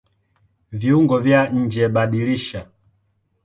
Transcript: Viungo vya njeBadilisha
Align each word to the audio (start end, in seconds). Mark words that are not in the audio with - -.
Viungo 0.79 1.15
vya 1.25 1.41
njeBadilisha 1.59 2.59